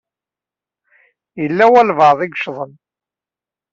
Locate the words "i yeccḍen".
2.21-2.71